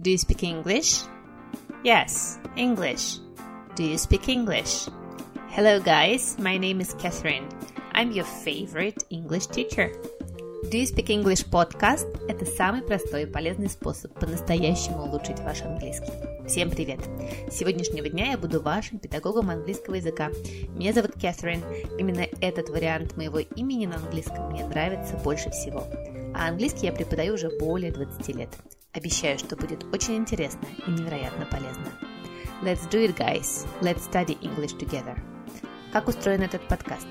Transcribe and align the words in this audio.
Do 0.00 0.10
you 0.10 0.16
speak 0.16 0.42
English? 0.42 1.02
Yes, 1.84 2.38
English. 2.56 3.18
Do 3.76 3.84
you 3.84 3.98
speak 3.98 4.30
English? 4.30 4.88
Hello, 5.50 5.78
guys. 5.78 6.38
My 6.38 6.56
name 6.56 6.80
is 6.80 6.94
Catherine. 6.94 7.46
I'm 7.92 8.10
your 8.10 8.24
favorite 8.24 9.04
English 9.10 9.48
teacher. 9.48 9.92
Do 10.70 10.78
you 10.78 10.86
speak 10.86 11.10
English 11.10 11.44
podcast– 11.50 12.08
это 12.28 12.46
самый 12.46 12.80
простой 12.80 13.24
и 13.24 13.26
полезный 13.26 13.68
способ 13.68 14.18
по-настоящему 14.18 15.02
улучшить 15.02 15.40
ваш 15.40 15.60
английский. 15.60 16.12
Всем 16.48 16.70
привет! 16.70 17.00
С 17.50 17.58
сегодняшнего 17.58 18.08
дня 18.08 18.30
я 18.30 18.38
буду 18.38 18.62
вашим 18.62 19.00
педагогом 19.00 19.50
английского 19.50 19.96
языка. 19.96 20.30
Меня 20.76 20.94
зовут 20.94 21.12
Кэтрин. 21.12 21.62
Именно 21.98 22.26
этот 22.40 22.70
вариант 22.70 23.18
моего 23.18 23.40
имени 23.40 23.84
на 23.84 23.96
английском 23.96 24.50
мне 24.50 24.64
нравится 24.66 25.18
больше 25.18 25.50
всего. 25.50 25.86
А 26.34 26.48
английский 26.48 26.86
я 26.86 26.92
преподаю 26.92 27.34
уже 27.34 27.50
более 27.58 27.92
20 27.92 28.28
лет. 28.34 28.48
Обещаю, 28.92 29.38
что 29.38 29.54
будет 29.54 29.84
очень 29.94 30.16
интересно 30.16 30.66
и 30.84 30.90
невероятно 30.90 31.46
полезно. 31.46 31.86
Let's 32.60 32.90
do 32.90 33.06
it, 33.06 33.16
guys! 33.16 33.64
Let's 33.80 34.10
study 34.10 34.36
English 34.40 34.76
together! 34.78 35.16
Как 35.92 36.08
устроен 36.08 36.42
этот 36.42 36.66
подкаст? 36.66 37.06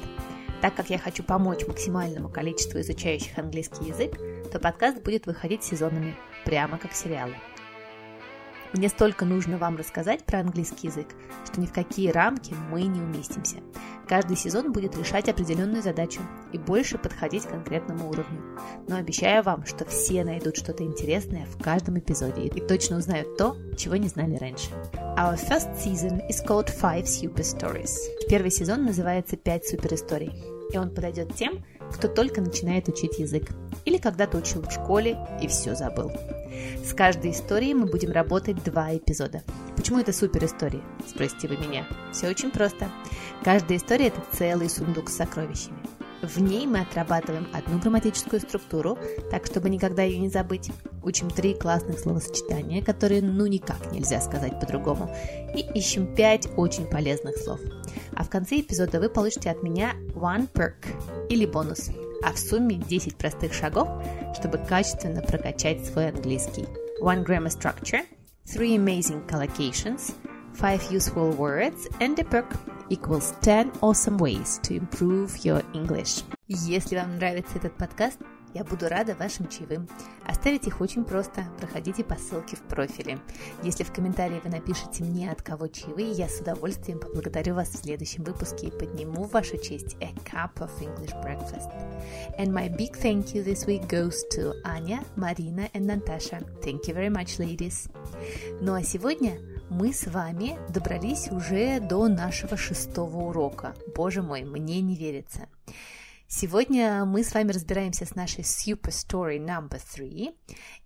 Так 0.61 0.75
как 0.75 0.89
я 0.89 0.97
хочу 0.99 1.23
помочь 1.23 1.65
максимальному 1.65 2.27
количеству 2.27 2.81
изучающих 2.81 3.38
английский 3.38 3.85
язык, 3.85 4.17
то 4.52 4.59
подкаст 4.59 5.02
будет 5.03 5.25
выходить 5.25 5.63
сезонами, 5.63 6.17
прямо 6.43 6.77
как 6.77 6.91
сериалы. 6.91 7.35
Мне 8.73 8.87
столько 8.89 9.25
нужно 9.25 9.57
вам 9.57 9.77
рассказать 9.77 10.23
про 10.25 10.39
английский 10.39 10.87
язык, 10.87 11.07
что 11.45 11.59
ни 11.59 11.65
в 11.65 11.73
какие 11.73 12.11
рамки 12.11 12.53
мы 12.69 12.83
не 12.83 13.01
уместимся. 13.01 13.57
Каждый 14.07 14.37
сезон 14.37 14.71
будет 14.71 14.97
решать 14.97 15.27
определенную 15.27 15.81
задачу 15.81 16.21
и 16.51 16.57
больше 16.57 16.97
подходить 16.97 17.45
к 17.45 17.49
конкретному 17.49 18.09
уровню. 18.09 18.41
Но 18.87 18.97
обещаю 18.97 19.43
вам, 19.43 19.65
что 19.65 19.85
все 19.85 20.23
найдут 20.23 20.57
что-то 20.57 20.83
интересное 20.83 21.45
в 21.45 21.61
каждом 21.61 21.97
эпизоде 21.97 22.47
и 22.47 22.61
точно 22.61 22.97
узнают 22.97 23.37
то, 23.37 23.57
чего 23.77 23.95
не 23.95 24.07
знали 24.07 24.35
раньше. 24.35 24.69
Our 25.17 25.35
first 25.35 25.75
season 25.83 26.21
is 26.29 26.45
called 26.45 26.69
Five 26.79 27.05
Super 27.05 27.41
Stories. 27.41 27.91
Первый 28.29 28.51
сезон 28.51 28.85
называется 28.85 29.35
«Пять 29.35 29.67
суперисторий», 29.67 30.33
и 30.72 30.77
он 30.77 30.94
подойдет 30.94 31.35
тем, 31.35 31.63
кто 31.93 32.07
только 32.07 32.41
начинает 32.41 32.87
учить 32.87 33.19
язык 33.19 33.49
или 33.85 33.97
когда-то 33.97 34.37
учил 34.37 34.61
в 34.61 34.71
школе 34.71 35.17
и 35.41 35.47
все 35.47 35.75
забыл. 35.75 36.11
С 36.83 36.93
каждой 36.93 37.31
историей 37.31 37.73
мы 37.73 37.85
будем 37.85 38.11
работать 38.11 38.63
два 38.63 38.95
эпизода. 38.95 39.43
Почему 39.75 39.99
это 39.99 40.11
супер 40.11 40.45
истории? 40.45 40.81
Спросите 41.07 41.47
вы 41.47 41.57
меня. 41.57 41.87
Все 42.11 42.27
очень 42.27 42.51
просто. 42.51 42.89
Каждая 43.43 43.77
история– 43.77 44.07
это 44.09 44.21
целый 44.33 44.69
сундук 44.69 45.09
с 45.09 45.15
сокровищами. 45.15 45.79
В 46.21 46.41
ней 46.41 46.67
мы 46.67 46.81
отрабатываем 46.81 47.47
одну 47.53 47.79
грамматическую 47.79 48.41
структуру, 48.41 48.97
так 49.31 49.45
чтобы 49.45 49.69
никогда 49.69 50.03
ее 50.03 50.19
не 50.19 50.29
забыть. 50.29 50.69
Учим 51.01 51.29
три 51.29 51.53
классных 51.53 51.97
словосочетания, 51.97 52.83
которые 52.83 53.21
ну 53.21 53.45
никак 53.45 53.91
нельзя 53.93 54.19
сказать 54.19 54.59
по-другому. 54.59 55.15
И 55.55 55.61
ищем 55.77 56.13
пять 56.13 56.49
очень 56.57 56.85
полезных 56.87 57.37
слов. 57.37 57.61
А 58.15 58.23
в 58.23 58.29
конце 58.29 58.59
эпизода 58.61 58.99
вы 58.99 59.09
получите 59.09 59.49
от 59.49 59.63
меня 59.63 59.93
one 60.13 60.51
perk 60.51 61.27
или 61.29 61.45
бонус. 61.45 61.89
А 62.23 62.33
в 62.33 62.39
сумме 62.39 62.75
10 62.75 63.15
простых 63.15 63.53
шагов, 63.53 63.87
чтобы 64.37 64.57
качественно 64.57 65.21
прокачать 65.21 65.85
свой 65.85 66.09
английский. 66.09 66.65
One 67.01 67.25
grammar 67.25 67.49
structure, 67.49 68.05
three 68.45 68.75
amazing 68.75 69.25
collocations, 69.27 70.13
five 70.53 70.81
useful 70.91 71.31
words 71.37 71.87
and 71.99 72.19
a 72.19 72.23
perk 72.23 72.57
equals 72.89 73.33
10 73.41 73.71
awesome 73.81 74.17
ways 74.17 74.59
to 74.63 74.75
improve 74.75 75.37
your 75.43 75.63
English. 75.73 76.23
Если 76.47 76.95
вам 76.95 77.17
нравится 77.17 77.57
этот 77.57 77.77
подкаст, 77.77 78.19
я 78.53 78.64
буду 78.64 78.88
рада 78.88 79.16
вашим 79.16 79.47
чаевым. 79.47 79.88
Оставить 80.25 80.67
их 80.67 80.81
очень 80.81 81.03
просто. 81.03 81.45
Проходите 81.59 82.03
по 82.03 82.16
ссылке 82.16 82.56
в 82.56 82.61
профиле. 82.61 83.19
Если 83.64 83.83
в 83.83 83.91
комментарии 83.91 84.41
вы 84.44 84.50
напишите 84.50 85.03
мне, 85.03 85.31
от 85.31 85.41
кого 85.41 85.67
чаевые, 85.67 86.11
я 86.11 86.28
с 86.28 86.39
удовольствием 86.39 87.00
поблагодарю 87.00 87.56
вас 87.56 87.69
в 87.69 87.78
следующем 87.78 88.23
выпуске 88.23 88.67
и 88.67 88.72
подниму 88.72 89.23
в 89.23 89.31
вашу 89.31 89.58
честь 89.58 89.95
a 90.02 90.14
cup 90.25 90.56
of 90.56 90.72
English 90.81 91.13
breakfast. 91.23 91.69
And 92.38 92.51
my 92.51 92.69
big 92.69 92.96
thank 92.96 93.34
you 93.34 93.44
this 93.44 93.66
week 93.66 93.88
goes 93.88 94.23
to 94.35 94.53
Аня, 94.63 95.03
Марина 95.16 95.69
and 95.73 95.85
Natasha. 95.85 96.40
Thank 96.62 96.88
you 96.88 96.94
very 96.94 97.09
much, 97.09 97.40
ladies. 97.40 97.90
Ну 98.62 98.73
а 98.73 98.84
сегодня 98.84 99.40
мы 99.69 99.94
с 99.94 100.07
вами 100.07 100.57
добрались 100.69 101.29
уже 101.31 101.79
до 101.79 102.07
нашего 102.07 102.57
шестого 102.57 103.29
урока. 103.29 103.75
Боже 103.96 104.22
мой, 104.23 104.44
мне 104.44 104.81
не 104.81 104.96
верится. 104.96 105.47
Сегодня 106.31 107.06
мы 107.06 107.23
с 107.23 107.34
вами 107.34 107.51
разбираемся 107.51 108.06
с 108.06 108.13
нашей 108.13 108.44
Super 108.44 108.91
Story 108.91 109.40
Number 109.44 109.81
3 109.95 110.31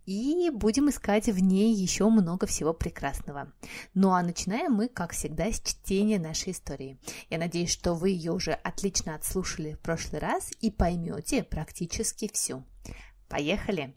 и 0.05 0.49
будем 0.53 0.89
искать 0.89 1.25
в 1.27 1.37
ней 1.37 1.75
еще 1.75 2.07
много 2.07 2.47
всего 2.47 2.73
прекрасного. 2.73 3.51
Ну 3.93 4.13
а 4.13 4.23
начинаем 4.23 4.71
мы, 4.71 4.87
как 4.87 5.11
всегда, 5.11 5.51
с 5.51 5.59
чтения 5.59 6.17
нашей 6.17 6.53
истории. 6.53 6.97
Я 7.29 7.39
надеюсь, 7.39 7.71
что 7.71 7.93
вы 7.93 8.11
ее 8.11 8.31
уже 8.31 8.53
отлично 8.53 9.15
отслушали 9.15 9.73
в 9.73 9.79
прошлый 9.79 10.21
раз 10.21 10.49
и 10.61 10.71
поймете 10.71 11.43
практически 11.43 12.31
всю. 12.31 12.63
Поехали! 13.27 13.93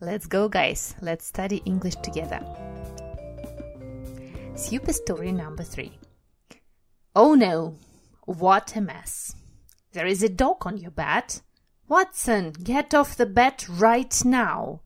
Let's 0.00 0.26
go, 0.26 0.50
guys! 0.50 0.96
Let's 1.02 1.30
study 1.30 1.62
English 1.66 1.96
together! 1.96 2.40
Super 4.56 4.94
Story 4.94 5.30
Number 5.30 5.62
3 5.62 5.92
Oh 7.14 7.34
no! 7.34 7.74
What 8.24 8.74
a 8.74 8.80
mess! 8.80 9.36
There 9.92 10.06
is 10.06 10.22
a 10.22 10.28
dog 10.28 10.66
on 10.66 10.76
your 10.76 10.90
bed. 10.90 11.40
Watson, 11.88 12.52
get 12.52 12.94
off 12.94 13.16
the 13.16 13.26
bed 13.26 13.68
right 13.68 14.24
now. 14.24 14.80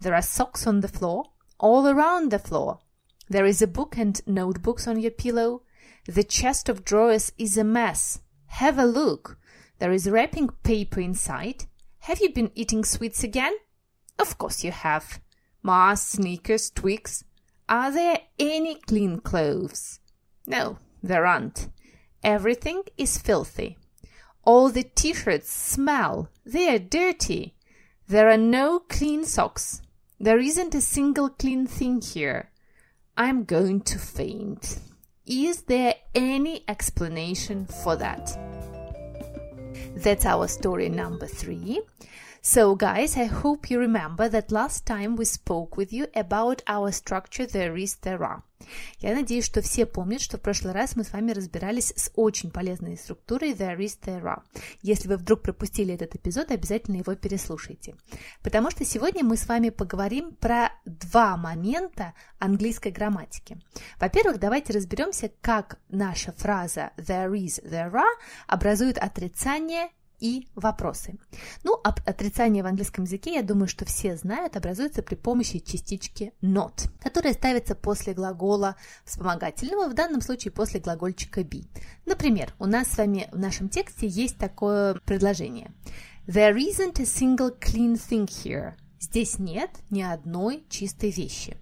There 0.00 0.14
are 0.14 0.22
socks 0.22 0.66
on 0.66 0.80
the 0.80 0.88
floor, 0.88 1.24
all 1.58 1.88
around 1.88 2.30
the 2.30 2.38
floor. 2.38 2.80
There 3.28 3.46
is 3.46 3.62
a 3.62 3.66
book 3.66 3.96
and 3.96 4.20
notebooks 4.26 4.86
on 4.86 5.00
your 5.00 5.10
pillow. 5.10 5.62
The 6.06 6.24
chest 6.24 6.68
of 6.68 6.84
drawers 6.84 7.32
is 7.38 7.56
a 7.56 7.64
mess. 7.64 8.20
Have 8.46 8.78
a 8.78 8.84
look. 8.84 9.38
There 9.78 9.92
is 9.92 10.08
wrapping 10.08 10.50
paper 10.62 11.00
inside. 11.00 11.64
Have 12.00 12.20
you 12.20 12.30
been 12.30 12.50
eating 12.54 12.84
sweets 12.84 13.24
again? 13.24 13.54
Of 14.18 14.38
course 14.38 14.62
you 14.62 14.70
have. 14.70 15.20
Mars, 15.62 16.02
sneakers, 16.02 16.70
twigs. 16.70 17.24
Are 17.68 17.90
there 17.90 18.18
any 18.38 18.76
clean 18.76 19.20
clothes? 19.20 20.00
No, 20.46 20.78
there 21.02 21.24
aren't. 21.24 21.68
Everything 22.22 22.82
is 22.96 23.18
filthy. 23.18 23.78
All 24.44 24.68
the 24.68 24.82
t-shirts 24.82 25.50
smell. 25.50 26.28
They're 26.44 26.78
dirty. 26.78 27.54
There 28.06 28.30
are 28.30 28.36
no 28.36 28.80
clean 28.80 29.24
socks. 29.24 29.80
There 30.20 30.38
isn't 30.38 30.74
a 30.74 30.80
single 30.80 31.30
clean 31.30 31.66
thing 31.66 32.00
here. 32.00 32.50
I'm 33.16 33.44
going 33.44 33.80
to 33.82 33.98
faint. 33.98 34.78
Is 35.26 35.62
there 35.62 35.94
any 36.14 36.64
explanation 36.68 37.66
for 37.66 37.96
that? 37.96 38.36
That's 39.96 40.26
our 40.26 40.48
story 40.48 40.88
number 40.88 41.26
three. 41.26 41.80
So, 42.42 42.74
guys, 42.74 43.16
I 43.16 43.24
hope 43.24 43.70
you 43.70 43.78
remember 43.78 44.28
that 44.28 44.52
last 44.52 44.84
time 44.84 45.16
we 45.16 45.24
spoke 45.24 45.78
with 45.78 45.94
you 45.94 46.08
about 46.14 46.62
our 46.66 46.92
structure 46.92 47.46
there 47.46 47.74
is, 47.74 47.96
there 47.96 48.22
are. 48.22 48.42
Я 48.98 49.14
надеюсь, 49.14 49.44
что 49.44 49.62
все 49.62 49.86
помнят, 49.86 50.20
что 50.20 50.38
в 50.38 50.40
прошлый 50.40 50.72
раз 50.72 50.96
мы 50.96 51.04
с 51.04 51.12
вами 51.12 51.32
разбирались 51.32 51.92
с 51.96 52.10
очень 52.14 52.50
полезной 52.50 52.96
структурой 52.96 53.52
there 53.52 53.76
is, 53.78 53.98
there 54.04 54.22
are. 54.22 54.42
Если 54.82 55.08
вы 55.08 55.16
вдруг 55.16 55.42
пропустили 55.42 55.94
этот 55.94 56.14
эпизод, 56.14 56.50
обязательно 56.50 56.96
его 56.96 57.14
переслушайте. 57.14 57.94
Потому 58.42 58.70
что 58.70 58.84
сегодня 58.84 59.24
мы 59.24 59.36
с 59.36 59.46
вами 59.46 59.70
поговорим 59.70 60.34
про 60.34 60.70
два 60.84 61.36
момента 61.36 62.14
английской 62.38 62.90
грамматики. 62.90 63.58
Во-первых, 63.98 64.38
давайте 64.38 64.72
разберемся, 64.72 65.30
как 65.40 65.78
наша 65.88 66.32
фраза 66.32 66.92
there 66.96 67.32
is, 67.32 67.62
there 67.64 67.92
are 67.92 68.14
образует 68.46 68.98
отрицание 68.98 69.88
и 70.20 70.48
вопросы. 70.54 71.18
Ну, 71.62 71.78
об 71.82 72.00
отрицании 72.06 72.62
в 72.62 72.66
английском 72.66 73.04
языке, 73.04 73.34
я 73.34 73.42
думаю, 73.42 73.68
что 73.68 73.84
все 73.84 74.16
знают, 74.16 74.56
образуется 74.56 75.02
при 75.02 75.14
помощи 75.14 75.58
частички 75.58 76.32
not, 76.42 76.90
которая 77.00 77.34
ставится 77.34 77.74
после 77.74 78.14
глагола 78.14 78.76
вспомогательного, 79.04 79.88
в 79.88 79.94
данном 79.94 80.20
случае 80.20 80.52
после 80.52 80.80
глагольчика 80.80 81.40
be. 81.40 81.66
Например, 82.06 82.54
у 82.58 82.66
нас 82.66 82.88
с 82.88 82.98
вами 82.98 83.28
в 83.32 83.38
нашем 83.38 83.68
тексте 83.68 84.06
есть 84.06 84.38
такое 84.38 84.94
предложение. 85.04 85.72
There 86.26 86.56
isn't 86.56 87.00
a 87.00 87.04
single 87.04 87.58
clean 87.58 87.94
thing 87.94 88.26
here. 88.26 88.74
Здесь 88.98 89.38
нет 89.38 89.70
ни 89.90 90.00
одной 90.00 90.64
чистой 90.70 91.10
вещи. 91.10 91.58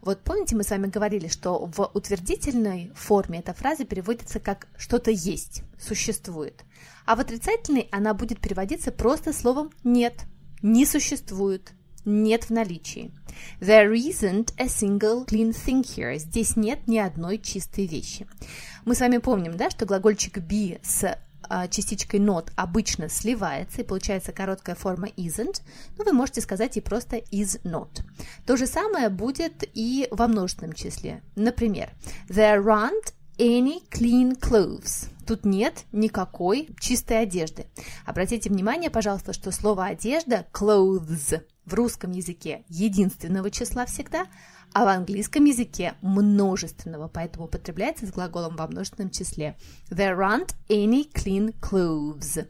Вот 0.00 0.22
помните, 0.22 0.54
мы 0.54 0.62
с 0.62 0.70
вами 0.70 0.86
говорили, 0.86 1.26
что 1.26 1.66
в 1.66 1.90
утвердительной 1.92 2.92
форме 2.94 3.40
эта 3.40 3.54
фраза 3.54 3.84
переводится 3.84 4.38
как 4.38 4.68
«что-то 4.76 5.10
есть», 5.10 5.62
«существует». 5.80 6.62
А 7.04 7.16
в 7.16 7.20
отрицательной 7.20 7.88
она 7.92 8.14
будет 8.14 8.40
переводиться 8.40 8.92
просто 8.92 9.32
словом 9.32 9.70
«нет», 9.84 10.24
«не 10.62 10.84
существует», 10.86 11.72
«нет 12.04 12.44
в 12.44 12.50
наличии». 12.50 13.12
There 13.60 13.92
isn't 13.92 14.54
a 14.58 14.66
single 14.66 15.26
clean 15.26 15.52
thing 15.52 15.82
here. 15.82 16.16
Здесь 16.18 16.56
нет 16.56 16.86
ни 16.86 16.98
одной 16.98 17.38
чистой 17.38 17.86
вещи. 17.86 18.26
Мы 18.84 18.94
с 18.94 19.00
вами 19.00 19.18
помним, 19.18 19.56
да, 19.56 19.70
что 19.70 19.86
глагольчик 19.86 20.38
be 20.38 20.80
с 20.82 21.18
а, 21.48 21.68
частичкой 21.68 22.20
not 22.20 22.50
обычно 22.56 23.08
сливается 23.08 23.82
и 23.82 23.84
получается 23.84 24.32
короткая 24.32 24.74
форма 24.74 25.08
isn't, 25.16 25.62
но 25.96 26.04
вы 26.04 26.12
можете 26.12 26.40
сказать 26.40 26.76
и 26.76 26.80
просто 26.80 27.16
is 27.16 27.60
not. 27.62 28.02
То 28.46 28.56
же 28.56 28.66
самое 28.66 29.08
будет 29.08 29.64
и 29.74 30.08
во 30.10 30.26
множественном 30.26 30.72
числе. 30.72 31.22
Например, 31.36 31.90
there 32.28 32.64
aren't 32.64 33.12
any 33.38 33.82
clean 33.90 34.38
clothes. 34.38 35.08
Тут 35.26 35.44
нет 35.44 35.84
никакой 35.92 36.68
чистой 36.78 37.22
одежды. 37.22 37.66
Обратите 38.04 38.48
внимание, 38.48 38.90
пожалуйста, 38.90 39.32
что 39.32 39.50
слово 39.50 39.86
одежда 39.86 40.46
clothes 40.52 41.42
в 41.64 41.74
русском 41.74 42.12
языке 42.12 42.64
единственного 42.68 43.50
числа 43.50 43.86
всегда, 43.86 44.26
а 44.72 44.84
в 44.84 44.88
английском 44.88 45.44
языке 45.44 45.94
множественного, 46.00 47.08
поэтому 47.08 47.46
употребляется 47.46 48.06
с 48.06 48.10
глаголом 48.10 48.56
во 48.56 48.66
множественном 48.66 49.10
числе. 49.10 49.56
There 49.90 50.18
aren't 50.18 50.54
any 50.68 51.10
clean 51.12 51.54
clothes. 51.60 52.46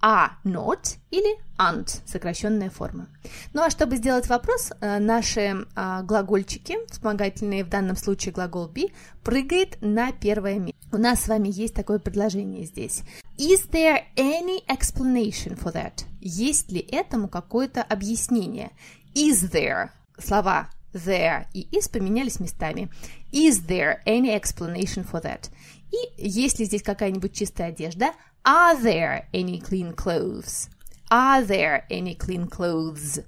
А 0.00 0.32
not 0.44 0.98
или 1.10 1.38
aren't, 1.58 2.02
сокращенная 2.06 2.70
форма. 2.70 3.08
Ну 3.54 3.62
а 3.62 3.70
чтобы 3.70 3.96
сделать 3.96 4.28
вопрос, 4.28 4.72
э, 4.80 4.98
наши 4.98 5.66
а, 5.74 6.02
глагольчики, 6.02 6.76
вспомогательные 6.88 7.64
в 7.64 7.68
данном 7.68 7.96
случае 7.96 8.32
глагол 8.32 8.68
be, 8.68 8.92
прыгает 9.24 9.78
на 9.80 10.12
первое 10.12 10.58
место. 10.58 10.76
У 10.92 10.98
нас 10.98 11.24
с 11.24 11.28
вами 11.28 11.48
есть 11.48 11.74
такое 11.74 11.98
предложение 11.98 12.64
здесь. 12.64 13.02
Is 13.38 13.68
there 13.70 14.04
any 14.16 14.64
explanation 14.68 15.58
for 15.58 15.72
that? 15.72 16.04
Есть 16.20 16.70
ли 16.70 16.80
этому 16.80 17.28
какое-то 17.28 17.82
объяснение? 17.82 18.70
Is 19.14 19.50
there? 19.50 19.90
Слова 20.18 20.68
there 20.92 21.46
и 21.52 21.68
is 21.72 21.88
поменялись 21.88 22.40
местами. 22.40 22.88
Is 23.32 23.66
there 23.66 24.02
any 24.06 24.34
explanation 24.34 25.04
for 25.04 25.22
that? 25.22 25.50
И 25.90 26.28
есть 26.28 26.58
ли 26.58 26.64
здесь 26.64 26.82
какая-нибудь 26.82 27.34
чистая 27.34 27.68
одежда? 27.68 28.12
Are 28.48 28.76
there 28.80 29.26
any 29.32 29.58
clean 29.58 29.92
clothes? 29.92 30.68
Are 31.10 31.42
there 31.42 31.84
any 31.90 32.14
clean 32.14 32.48
clothes? 32.48 33.24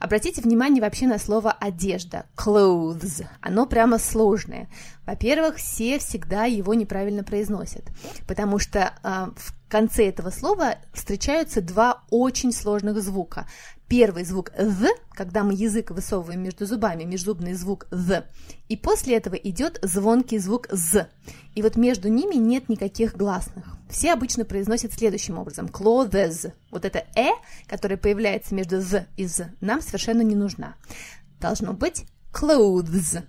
Обратите 0.00 0.42
внимание 0.42 0.82
вообще 0.82 1.06
на 1.06 1.20
слово 1.20 1.52
одежда, 1.52 2.26
clothes. 2.36 3.24
Оно 3.40 3.66
прямо 3.66 3.98
сложное. 4.00 4.68
Во-первых, 5.06 5.58
все 5.58 6.00
всегда 6.00 6.46
его 6.46 6.74
неправильно 6.74 7.22
произносят, 7.22 7.84
потому 8.26 8.58
что 8.58 8.92
э, 9.04 9.26
в 9.36 9.54
конце 9.68 10.08
этого 10.08 10.30
слова 10.30 10.78
встречаются 10.92 11.60
два 11.60 12.02
очень 12.10 12.50
сложных 12.50 13.00
звука 13.00 13.46
первый 13.88 14.24
звук 14.24 14.50
«з», 14.58 14.88
когда 15.12 15.42
мы 15.42 15.54
язык 15.54 15.90
высовываем 15.90 16.42
между 16.42 16.66
зубами, 16.66 17.04
межзубный 17.04 17.54
звук 17.54 17.86
«з», 17.90 18.24
и 18.68 18.76
после 18.76 19.16
этого 19.16 19.34
идет 19.34 19.78
звонкий 19.82 20.38
звук 20.38 20.68
«з». 20.70 21.08
И 21.54 21.62
вот 21.62 21.76
между 21.76 22.08
ними 22.08 22.34
нет 22.34 22.68
никаких 22.68 23.16
гласных. 23.16 23.76
Все 23.88 24.12
обычно 24.12 24.44
произносят 24.44 24.92
следующим 24.92 25.38
образом 25.38 25.66
«clothes». 25.66 26.52
Вот 26.70 26.84
это 26.84 27.04
«э», 27.16 27.30
которое 27.66 27.96
появляется 27.96 28.54
между 28.54 28.80
«з» 28.80 29.06
и 29.16 29.26
«з», 29.26 29.52
нам 29.60 29.80
совершенно 29.80 30.22
не 30.22 30.34
нужна. 30.34 30.74
Должно 31.40 31.72
быть 31.72 32.04
«clothes». 32.32 33.22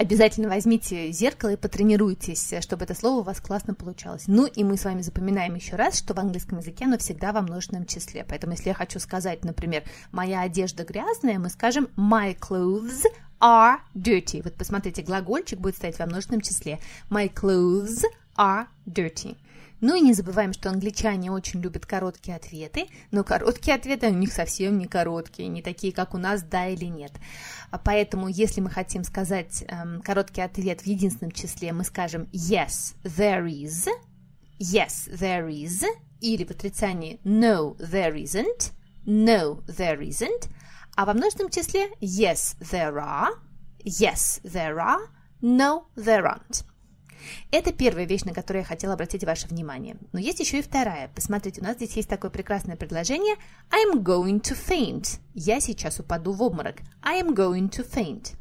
Обязательно 0.00 0.48
возьмите 0.48 1.12
зеркало 1.12 1.50
и 1.50 1.56
потренируйтесь, 1.56 2.54
чтобы 2.62 2.84
это 2.84 2.94
слово 2.94 3.20
у 3.20 3.22
вас 3.22 3.38
классно 3.38 3.74
получалось. 3.74 4.22
Ну 4.28 4.46
и 4.46 4.64
мы 4.64 4.78
с 4.78 4.86
вами 4.86 5.02
запоминаем 5.02 5.54
еще 5.56 5.76
раз, 5.76 5.98
что 5.98 6.14
в 6.14 6.18
английском 6.18 6.56
языке 6.56 6.86
оно 6.86 6.96
всегда 6.96 7.34
во 7.34 7.42
множественном 7.42 7.84
числе. 7.84 8.24
Поэтому 8.26 8.54
если 8.54 8.68
я 8.70 8.74
хочу 8.74 8.98
сказать, 8.98 9.44
например, 9.44 9.82
«моя 10.10 10.40
одежда 10.40 10.84
грязная», 10.84 11.38
мы 11.38 11.50
скажем 11.50 11.90
«my 11.98 12.34
clothes 12.34 13.04
are 13.42 13.76
dirty». 13.94 14.42
Вот 14.42 14.54
посмотрите, 14.54 15.02
глагольчик 15.02 15.58
будет 15.60 15.76
стоять 15.76 15.98
во 15.98 16.06
множественном 16.06 16.40
числе. 16.40 16.78
«My 17.10 17.30
clothes 17.30 18.02
are 18.38 18.68
dirty». 18.86 19.36
Ну 19.80 19.94
и 19.94 20.00
не 20.00 20.12
забываем, 20.12 20.52
что 20.52 20.68
англичане 20.68 21.30
очень 21.32 21.60
любят 21.60 21.86
короткие 21.86 22.36
ответы, 22.36 22.88
но 23.10 23.24
короткие 23.24 23.74
ответы 23.76 24.08
у 24.08 24.14
них 24.14 24.32
совсем 24.32 24.78
не 24.78 24.86
короткие, 24.86 25.48
не 25.48 25.62
такие, 25.62 25.92
как 25.92 26.14
у 26.14 26.18
нас 26.18 26.42
«да» 26.42 26.68
или 26.68 26.84
«нет». 26.84 27.12
А 27.70 27.78
поэтому, 27.78 28.28
если 28.28 28.60
мы 28.60 28.68
хотим 28.68 29.04
сказать 29.04 29.64
эм, 29.68 30.02
короткий 30.02 30.42
ответ 30.42 30.82
в 30.82 30.86
единственном 30.86 31.32
числе, 31.32 31.72
мы 31.72 31.84
скажем 31.84 32.28
«yes, 32.32 32.94
there 33.04 33.46
is», 33.46 33.88
«yes, 34.58 35.10
there 35.10 35.48
is», 35.48 35.84
или 36.20 36.44
в 36.44 36.50
отрицании 36.50 37.18
«no, 37.24 37.76
there 37.78 38.14
isn't», 38.14 38.72
«no, 39.06 39.64
there 39.66 40.00
isn't», 40.00 40.50
а 40.94 41.06
во 41.06 41.14
множественном 41.14 41.50
числе 41.50 41.88
«yes, 42.00 42.58
there 42.60 42.96
are», 42.96 43.30
«yes, 43.82 44.42
there 44.42 44.76
are», 44.76 45.08
«no, 45.40 45.84
there 45.96 46.24
aren't». 46.24 46.69
Это 47.50 47.72
первая 47.72 48.06
вещь, 48.06 48.22
на 48.22 48.34
которую 48.34 48.62
я 48.62 48.66
хотела 48.66 48.94
обратить 48.94 49.24
ваше 49.24 49.48
внимание. 49.48 49.96
Но 50.12 50.18
есть 50.18 50.40
еще 50.40 50.58
и 50.58 50.62
вторая. 50.62 51.10
Посмотрите, 51.14 51.60
у 51.60 51.64
нас 51.64 51.76
здесь 51.76 51.96
есть 51.96 52.08
такое 52.08 52.30
прекрасное 52.30 52.76
предложение 52.76 53.36
I'm 53.70 54.02
going 54.02 54.40
to 54.40 54.56
faint. 54.56 55.18
Я 55.42 55.58
сейчас 55.58 55.98
упаду 55.98 56.32
в 56.32 56.42
обморок. 56.42 56.82
I 57.02 57.22
am 57.22 57.34
going 57.34 57.70
to 57.70 57.90
faint. 57.90 58.34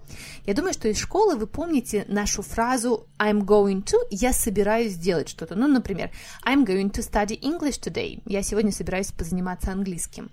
Я 0.46 0.54
думаю, 0.54 0.74
что 0.74 0.90
из 0.90 0.98
школы 0.98 1.38
вы 1.38 1.48
помните 1.48 2.04
нашу 2.10 2.42
фразу 2.42 3.08
I'm 3.18 3.46
going 3.46 3.86
to, 3.86 3.96
я 4.10 4.34
собираюсь 4.34 4.94
сделать 4.94 5.30
что-то. 5.30 5.56
Ну, 5.56 5.68
например, 5.68 6.12
I'm 6.46 6.66
going 6.66 6.92
to 6.92 7.02
study 7.02 7.40
English 7.40 7.80
today. 7.80 8.22
Я 8.26 8.44
сегодня 8.44 8.74
собираюсь 8.74 9.14
позаниматься 9.14 9.72
английским. 9.72 10.30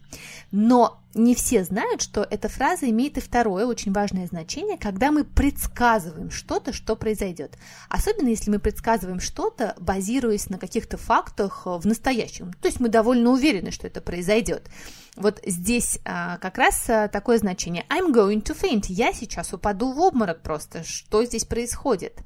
Но 0.50 1.00
не 1.14 1.36
все 1.36 1.62
знают, 1.62 2.02
что 2.02 2.26
эта 2.28 2.48
фраза 2.48 2.90
имеет 2.90 3.16
и 3.16 3.20
второе 3.20 3.64
очень 3.66 3.92
важное 3.92 4.26
значение, 4.26 4.76
когда 4.76 5.12
мы 5.12 5.22
предсказываем 5.22 6.32
что-то, 6.32 6.72
что 6.72 6.96
произойдет. 6.96 7.56
Особенно 7.88 8.28
если 8.28 8.50
мы 8.50 8.58
предсказываем 8.58 9.20
что-то, 9.20 9.76
базируясь 9.78 10.50
на 10.50 10.58
каких-то 10.58 10.96
фактах 10.96 11.62
в 11.64 11.86
настоящем. 11.86 12.52
То 12.54 12.66
есть 12.66 12.80
мы 12.80 12.88
довольно 12.88 13.30
уверены, 13.30 13.70
что 13.70 13.86
это 13.86 14.00
произойдет. 14.00 14.68
Вот 15.16 15.40
здесь 15.46 15.98
а, 16.04 16.36
как 16.38 16.58
раз 16.58 16.90
а, 16.90 17.08
такое 17.08 17.38
значение. 17.38 17.86
I'm 17.88 18.12
going 18.12 18.42
to 18.42 18.54
faint. 18.54 18.84
Я 18.88 19.12
сейчас 19.14 19.52
упаду 19.54 19.92
в 19.92 19.98
обморок 19.98 20.42
просто. 20.42 20.84
Что 20.84 21.24
здесь 21.24 21.46
происходит? 21.46 22.20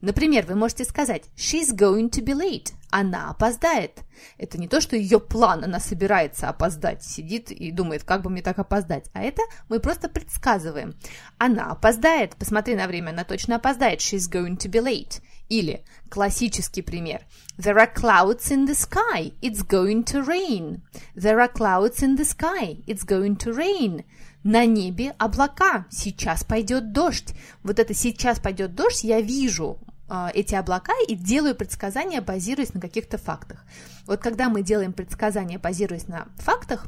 Например, 0.00 0.44
вы 0.46 0.56
можете 0.56 0.84
сказать 0.84 1.22
She's 1.36 1.72
going 1.72 2.10
to 2.10 2.22
be 2.22 2.34
late. 2.34 2.72
Она 2.90 3.30
опоздает. 3.30 4.02
Это 4.38 4.58
не 4.58 4.68
то, 4.68 4.80
что 4.80 4.96
ее 4.96 5.18
план, 5.20 5.64
она 5.64 5.80
собирается 5.80 6.48
опоздать, 6.48 7.02
сидит 7.02 7.50
и 7.50 7.70
думает, 7.70 8.04
как 8.04 8.22
бы 8.22 8.28
мне 8.28 8.42
так 8.42 8.58
опоздать. 8.58 9.08
А 9.14 9.22
это 9.22 9.42
мы 9.68 9.80
просто 9.80 10.08
предсказываем. 10.08 10.94
Она 11.38 11.70
опоздает. 11.70 12.36
Посмотри 12.36 12.74
на 12.74 12.88
время, 12.88 13.10
она 13.10 13.24
точно 13.24 13.56
опоздает. 13.56 14.00
She's 14.00 14.30
going 14.30 14.58
to 14.58 14.68
be 14.68 14.82
late. 14.82 15.22
Или 15.52 15.84
классический 16.08 16.80
пример. 16.80 17.20
There 17.58 17.76
are 17.76 17.92
clouds 17.92 18.50
in 18.50 18.66
the 18.66 18.74
sky. 18.74 19.34
It's 19.42 19.62
going 19.62 20.02
to 20.04 20.22
rain. 20.22 20.80
There 21.14 21.40
are 21.40 21.52
clouds 21.52 22.02
in 22.02 22.16
the 22.16 22.24
sky. 22.24 22.78
It's 22.86 23.04
going 23.04 23.36
to 23.36 23.52
rain. 23.52 24.06
На 24.44 24.64
небе 24.64 25.14
облака. 25.18 25.84
Сейчас 25.90 26.42
пойдет 26.42 26.92
дождь. 26.92 27.34
Вот 27.62 27.78
это 27.78 27.92
сейчас 27.92 28.40
пойдет 28.40 28.74
дождь 28.74 29.04
я 29.04 29.20
вижу 29.20 29.78
э, 30.08 30.28
эти 30.32 30.54
облака 30.54 30.94
и 31.06 31.14
делаю 31.14 31.54
предсказания, 31.54 32.22
базируясь 32.22 32.72
на 32.72 32.80
каких-то 32.80 33.18
фактах. 33.18 33.66
Вот 34.06 34.22
когда 34.22 34.48
мы 34.48 34.62
делаем 34.62 34.94
предсказания, 34.94 35.58
базируясь 35.58 36.08
на 36.08 36.28
фактах, 36.36 36.86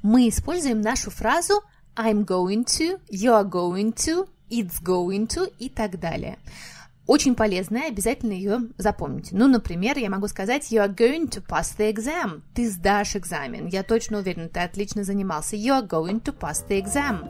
мы 0.00 0.28
используем 0.28 0.80
нашу 0.80 1.10
фразу 1.10 1.60
I'm 1.96 2.24
going 2.24 2.64
to, 2.66 3.00
you 3.10 3.32
are 3.32 3.44
going 3.44 3.92
to, 4.06 4.28
it's 4.48 4.80
going 4.80 5.26
to 5.26 5.52
и 5.58 5.68
так 5.68 5.98
далее 5.98 6.38
очень 7.10 7.34
полезная, 7.34 7.88
обязательно 7.88 8.34
ее 8.34 8.68
запомните. 8.78 9.34
Ну, 9.34 9.48
например, 9.48 9.98
я 9.98 10.08
могу 10.08 10.28
сказать 10.28 10.70
You 10.70 10.78
are 10.78 10.94
going 10.94 11.28
to 11.30 11.44
pass 11.44 11.76
the 11.76 11.92
exam. 11.92 12.42
Ты 12.54 12.70
сдашь 12.70 13.16
экзамен. 13.16 13.66
Я 13.66 13.82
точно 13.82 14.18
уверена, 14.18 14.48
ты 14.48 14.60
отлично 14.60 15.02
занимался. 15.02 15.56
You 15.56 15.80
are 15.80 15.84
going 15.84 16.22
to 16.22 16.32
pass 16.32 16.64
the 16.68 16.80
exam. 16.80 17.28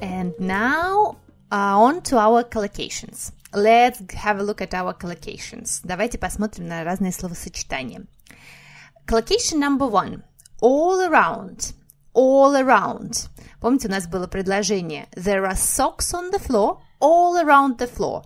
And 0.00 0.32
now 0.38 1.18
uh, 1.50 1.76
on 1.76 2.00
to 2.04 2.16
our 2.16 2.42
collocations. 2.42 3.32
Let's 3.52 4.00
have 4.14 4.38
a 4.38 4.42
look 4.42 4.62
at 4.62 4.72
our 4.72 4.98
collocations. 4.98 5.82
Давайте 5.84 6.16
посмотрим 6.16 6.68
на 6.68 6.84
разные 6.84 7.12
словосочетания. 7.12 8.06
Collocation 9.06 9.58
number 9.58 9.90
one. 9.90 10.22
All 10.62 11.06
around. 11.06 11.74
All 12.14 12.54
around. 12.54 13.28
Помните, 13.60 13.88
у 13.88 13.90
нас 13.90 14.08
было 14.08 14.26
предложение 14.26 15.08
There 15.14 15.44
are 15.44 15.54
socks 15.54 16.14
on 16.14 16.32
the 16.32 16.40
floor 16.40 16.78
all 17.02 17.44
around 17.44 17.76
the 17.76 17.90
floor. 17.92 18.24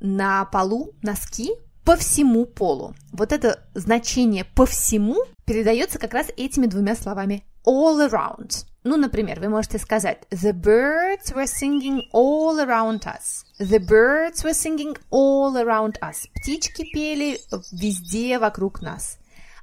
На 0.00 0.44
полу 0.44 0.92
носки 1.02 1.50
по 1.84 1.96
всему 1.96 2.46
полу. 2.46 2.94
Вот 3.12 3.32
это 3.32 3.64
значение 3.74 4.44
по 4.44 4.66
всему 4.66 5.16
передается 5.44 5.98
как 5.98 6.14
раз 6.14 6.28
этими 6.36 6.66
двумя 6.66 6.94
словами 6.94 7.44
all 7.66 8.08
around. 8.08 8.64
Ну, 8.84 8.96
например, 8.96 9.40
вы 9.40 9.48
можете 9.48 9.78
сказать 9.78 10.22
The 10.30 10.52
birds 10.52 11.34
were 11.34 11.46
singing 11.46 12.02
all 12.12 12.58
around 12.58 13.00
us. 13.00 13.44
The 13.58 13.78
birds 13.78 14.42
were 14.44 14.54
singing 14.54 14.96
all 15.10 15.54
around 15.56 15.98
us. 16.00 16.28
Птички 16.34 16.84
пели 16.92 17.38
везде 17.72 18.38
вокруг 18.38 18.80
нас. 18.80 19.18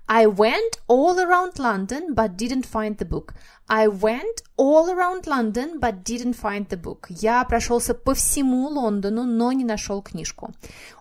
I 0.10 0.26
went 0.26 0.80
all 0.88 1.18
around 1.20 1.58
London 1.58 2.14
but 2.14 2.38
didn't 2.38 2.66
find 2.66 2.98
the 2.98 3.06
book. 3.06 3.34
I 3.69 3.89
went 3.89 4.43
all 4.57 4.91
around 4.91 5.27
London 5.27 5.79
but 5.81 6.03
didn't 6.05 6.35
find 6.35 6.69
the 6.69 6.77
book. 6.77 7.07
Я 7.09 7.45
прошелся 7.45 7.95
по 7.95 8.15
всему 8.15 8.69
Лондону, 8.69 9.25
но 9.25 9.53
не 9.53 9.65
нашел 9.65 10.03
книжку. 10.03 10.53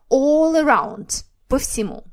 All 0.09 0.55
around. 0.55 1.25
по 1.47 1.57
всему. 1.57 2.05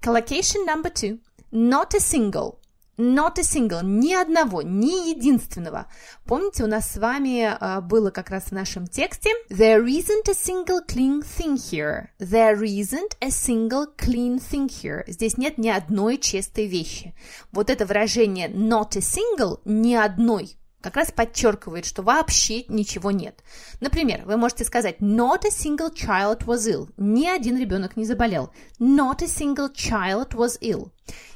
Collocation 0.00 0.64
number 0.64 0.92
two. 0.92 1.18
Not 1.50 1.94
a 1.94 2.00
single. 2.00 2.60
Not 2.97 3.39
a 3.39 3.43
single, 3.43 3.81
ни 3.83 4.13
одного, 4.13 4.61
ни 4.61 5.09
единственного. 5.09 5.87
Помните, 6.25 6.63
у 6.63 6.67
нас 6.67 6.91
с 6.91 6.97
вами 6.97 7.45
uh, 7.45 7.81
было 7.81 8.11
как 8.11 8.29
раз 8.29 8.45
в 8.45 8.51
нашем 8.51 8.85
тексте 8.85 9.31
There 9.49 9.83
isn't 9.83 10.29
a 10.29 10.33
single 10.33 10.79
clean 10.87 11.23
thing 11.23 11.55
here. 11.55 12.09
There 12.19 12.61
isn't 12.61 13.17
a 13.19 13.31
single 13.31 13.87
clean 13.97 14.37
thing 14.39 14.69
here. 14.69 15.03
Здесь 15.07 15.37
нет 15.37 15.57
ни 15.57 15.69
одной 15.69 16.17
чистой 16.17 16.67
вещи. 16.67 17.15
Вот 17.51 17.71
это 17.71 17.87
выражение 17.87 18.47
not 18.47 18.95
a 18.95 19.01
single, 19.01 19.59
ни 19.65 19.95
одной, 19.95 20.55
как 20.83 20.97
раз 20.97 21.13
подчеркивает, 21.13 21.85
что 21.85 22.03
вообще 22.03 22.65
ничего 22.67 23.09
нет. 23.11 23.41
Например, 23.79 24.23
вы 24.25 24.35
можете 24.35 24.65
сказать 24.65 24.99
Not 24.99 25.45
a 25.45 25.49
single 25.49 25.91
child 25.93 26.45
was 26.45 26.69
ill. 26.69 26.89
Ни 26.97 27.25
один 27.25 27.57
ребенок 27.57 27.95
не 27.95 28.03
заболел. 28.03 28.51
Not 28.79 29.23
a 29.23 29.27
single 29.27 29.73
child 29.73 30.31
was 30.33 30.59
ill. 30.61 30.91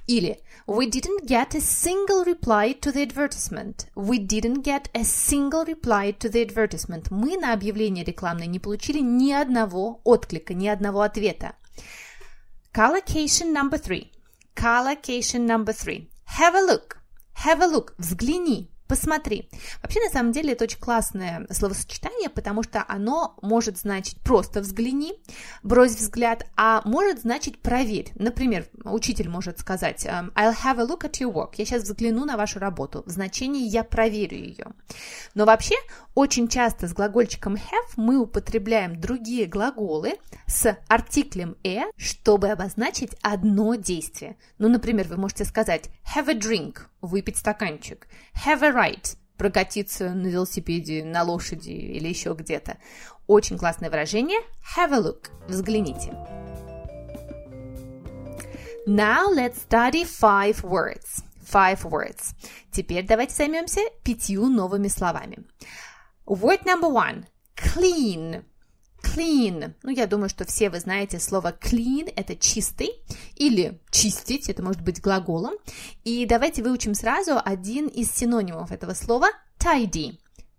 Или 0.06 0.42
We 0.66 0.87
didn't 0.87 1.26
get 1.26 1.54
a 1.54 1.61
single 1.61 2.25
reply 2.25 2.73
to 2.73 2.92
the 2.92 3.02
advertisement. 3.02 3.87
We 3.95 4.19
didn't 4.19 4.62
get 4.62 4.88
a 4.95 5.04
single 5.04 5.64
reply 5.64 6.12
to 6.12 6.28
the 6.28 6.42
advertisement. 6.42 7.11
Мы 7.11 7.37
на 7.37 7.52
объявление 7.52 8.04
рекламное 8.04 8.47
не 8.47 8.59
получили 8.59 9.00
ни 9.00 9.33
одного 9.33 10.00
отклика, 10.04 10.54
ни 10.54 10.69
одного 10.69 11.02
ответа. 11.02 11.54
Collocation 12.73 13.52
number 13.52 13.78
three. 13.78 14.12
Collocation 14.54 15.47
number 15.47 15.73
three. 15.73 16.09
Have 16.38 16.54
a 16.54 16.61
look. 16.61 16.99
Have 17.45 17.61
a 17.61 17.66
look. 17.66 17.95
Взгляни. 17.99 18.71
Посмотри. 18.88 19.50
Вообще, 19.82 20.00
на 20.01 20.10
самом 20.10 20.32
деле, 20.32 20.53
это 20.53 20.63
очень 20.63 20.79
классное 20.79 21.46
словосочетание, 21.51 22.29
потому 22.29 22.63
что 22.63 22.86
оно 22.88 23.36
может 23.41 23.77
значить 23.77 24.17
просто 24.22 24.62
взгляни, 24.62 25.13
брось 25.62 25.96
взгляд, 25.96 26.46
а 26.56 26.82
может 26.86 27.22
значить 27.22 27.62
проверь. 27.62 28.12
Например, 28.15 28.65
учитель 28.86 29.29
может 29.29 29.60
сказать 29.60 30.06
эм, 30.06 30.32
I'll 30.36 30.56
have 30.63 30.79
a 30.79 30.86
look 30.86 31.01
at 31.01 31.20
your 31.20 31.34
work. 31.34 31.56
Я 31.58 31.65
сейчас 31.65 31.84
взгляну 31.84 32.25
на 32.25 32.38
вашу 32.38 32.60
работу. 32.60 33.03
В 33.06 33.10
значении 33.10 33.67
я 33.67 33.84
проверю 33.84 34.38
ее. 34.38 34.67
Но 35.34 35.46
вообще, 35.46 35.75
очень 36.15 36.48
часто 36.48 36.88
с 36.88 36.94
глагольчиком 36.94 37.56
have 37.56 37.94
мы 37.98 38.17
употребляем 38.17 39.00
другие 39.00 39.46
глаголы 39.48 40.13
с 40.46 40.77
артиклем 40.88 41.58
e, 41.63 41.84
чтобы 41.98 42.50
обозначить 42.50 43.15
одно 43.22 43.75
действие. 43.75 44.38
Ну, 44.58 44.70
например, 44.70 45.08
вы 45.08 45.17
можете 45.17 45.44
сказать 45.46 45.89
have 46.15 46.29
a 46.29 46.34
drink– 46.34 46.88
выпить 47.01 47.38
стаканчик. 47.38 48.08
Have 48.46 48.63
a 48.63 48.72
ride– 48.77 49.17
прокатиться 49.38 50.10
на 50.13 50.27
велосипеде, 50.27 51.03
на 51.03 51.24
лошади 51.24 51.72
или 51.72 52.07
еще 52.07 52.34
где-то. 52.34 52.77
Очень 53.27 53.57
классное 53.57 53.89
выражение. 53.89 54.39
Have 54.75 54.93
a 54.93 55.00
look– 55.00 55.29
взгляните. 55.48 56.12
Now 58.86 59.27
let's 59.34 59.67
study 59.67 60.05
five 60.05 60.63
words. 60.63 61.24
Five 61.43 61.84
words. 61.84 62.36
Теперь 62.72 63.05
давайте 63.05 63.36
займемся 63.36 63.81
пятью 64.03 64.48
новыми 64.48 64.88
словами. 64.88 65.39
Word 66.25 66.63
number 66.65 66.91
one. 66.91 67.25
Clean– 67.55 68.43
clean. 69.01 69.74
Ну, 69.84 69.89
я 69.89 70.08
думаю, 70.08 70.30
что 70.30 70.46
все 70.46 70.70
вы 70.70 70.80
знаете 70.80 71.20
слово 71.20 71.51
clean– 71.51 72.12
это 72.16 72.36
чистый 72.36 72.92
или 73.36 73.80
чистить, 73.92 74.50
это 74.50 74.63
может 74.63 74.82
быть 74.82 75.01
глаголом. 75.01 75.56
И 76.04 76.25
давайте 76.25 76.63
выучим 76.63 76.94
сразу 76.94 77.39
один 77.44 77.88
из 77.88 78.12
синонимов 78.12 78.72
этого 78.72 78.94
слова– 78.94 79.30
tidy. 79.60 80.18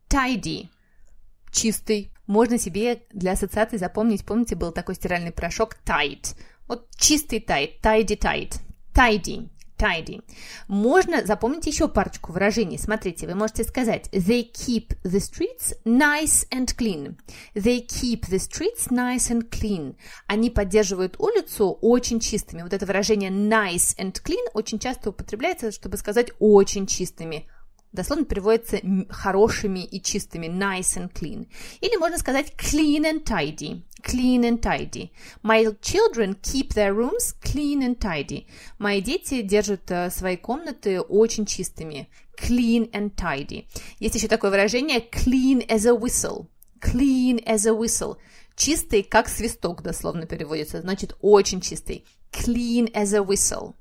Tidy– 0.09 0.69
чистый. 1.53 2.11
Можно 2.27 2.59
себе 2.59 3.03
для 3.11 3.33
ассоциации 3.33 3.79
запомнить, 3.79 4.25
помните, 4.25 4.55
был 4.55 4.73
такой 4.73 4.95
стиральный 4.95 5.33
порошок 5.33 5.77
tight. 5.85 6.37
Вот 6.67 6.89
чистый 6.97 7.41
tight, 7.41 7.81
tidy 7.81 8.19
tight. 8.19 8.61
Tidy 8.95 9.49
tidy. 9.79 10.23
Можно 10.67 11.25
запомнить 11.25 11.67
еще 11.67 11.89
парочку 11.89 12.33
выражений. 12.33 12.79
Смотрите, 12.79 13.27
вы 13.27 13.35
можете 13.35 13.65
сказать 13.65 14.09
They 14.13 14.51
keep 14.53 14.97
the 15.05 15.21
streets 15.21 15.77
nice 15.85 16.47
and 16.51 16.67
clean. 16.77 17.17
They 17.55 17.87
keep 17.87 18.23
the 18.29 18.39
streets 18.39 18.91
nice 18.91 19.31
and 19.31 19.49
clean. 19.49 19.97
Они 20.27 20.51
поддерживают 20.51 21.17
улицу 21.19 21.79
очень 21.81 22.21
чистыми. 22.21 22.63
Вот 22.63 22.73
это 22.73 22.87
выражение 22.87 23.31
nice 23.31 23.97
and 23.99 24.13
clean 24.23 24.45
очень 24.55 24.79
часто 24.79 25.11
употребляется, 25.11 25.71
чтобы 25.71 25.97
сказать 25.97 26.33
очень 26.39 26.87
чистыми 26.87 27.47
дословно 27.93 28.25
переводится 28.25 28.81
хорошими 29.09 29.85
и 29.85 30.01
чистыми, 30.01 30.47
nice 30.47 30.97
and 30.97 31.13
clean. 31.13 31.49
Или 31.81 31.97
можно 31.97 32.19
сказать 32.19 32.53
clean 32.57 33.05
and 33.05 33.25
tidy, 33.25 33.83
clean 34.09 34.45
and 34.45 34.63
tidy. 34.63 35.13
My 35.43 35.65
children 35.83 36.37
keep 36.43 36.75
their 36.75 36.95
rooms 36.95 37.33
clean 37.33 37.83
and 37.83 38.01
tidy. 38.01 38.47
Мои 38.79 39.01
дети 39.01 39.43
держат 39.43 39.91
uh, 39.91 40.11
свои 40.11 40.37
комнаты 40.37 41.01
очень 41.01 41.45
чистыми, 41.45 42.09
clean 42.37 42.91
and 42.93 43.15
tidy. 43.15 43.67
Есть 44.01 44.15
еще 44.15 44.29
такое 44.29 44.51
выражение 44.51 45.01
clean 45.01 45.67
as 45.69 45.87
a 45.87 45.95
whistle, 45.95 46.47
clean 46.81 47.45
as 47.45 47.67
a 47.67 47.75
whistle. 47.75 48.17
Чистый, 48.57 49.03
как 49.05 49.29
свисток, 49.29 49.83
дословно 49.83 50.27
переводится, 50.27 50.81
значит 50.81 51.15
очень 51.21 51.61
чистый. 51.61 52.05
Clean 52.33 52.91
as 52.93 53.15
a 53.15 53.23
whistle. 53.23 53.75